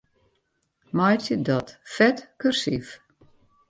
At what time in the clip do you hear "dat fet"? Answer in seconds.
1.47-2.19